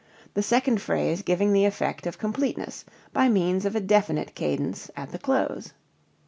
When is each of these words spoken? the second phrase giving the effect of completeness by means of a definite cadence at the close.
the 0.33 0.41
second 0.41 0.81
phrase 0.81 1.21
giving 1.21 1.53
the 1.53 1.63
effect 1.65 2.07
of 2.07 2.17
completeness 2.17 2.83
by 3.13 3.29
means 3.29 3.65
of 3.65 3.75
a 3.75 3.79
definite 3.79 4.33
cadence 4.33 4.89
at 4.95 5.11
the 5.11 5.19
close. 5.19 5.73